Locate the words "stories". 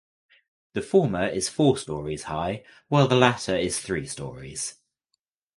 1.77-2.23, 4.07-4.79